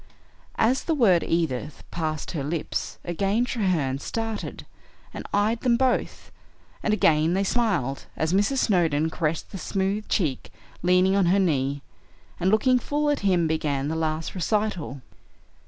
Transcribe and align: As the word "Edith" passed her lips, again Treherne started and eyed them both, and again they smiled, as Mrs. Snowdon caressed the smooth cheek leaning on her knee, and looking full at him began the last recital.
As 0.57 0.85
the 0.85 0.95
word 0.95 1.21
"Edith" 1.23 1.83
passed 1.91 2.31
her 2.31 2.43
lips, 2.43 2.97
again 3.05 3.45
Treherne 3.45 3.99
started 3.99 4.65
and 5.13 5.27
eyed 5.31 5.61
them 5.61 5.77
both, 5.77 6.31
and 6.81 6.91
again 6.91 7.35
they 7.35 7.43
smiled, 7.43 8.07
as 8.17 8.33
Mrs. 8.33 8.57
Snowdon 8.57 9.11
caressed 9.11 9.51
the 9.51 9.59
smooth 9.59 10.07
cheek 10.09 10.51
leaning 10.81 11.15
on 11.15 11.27
her 11.27 11.37
knee, 11.37 11.83
and 12.39 12.49
looking 12.49 12.79
full 12.79 13.11
at 13.11 13.19
him 13.19 13.45
began 13.45 13.89
the 13.89 13.95
last 13.95 14.33
recital. 14.33 15.03